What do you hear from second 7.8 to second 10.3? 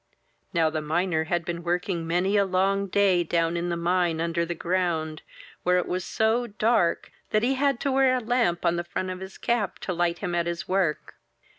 to wear a lamp on the front of his cap to light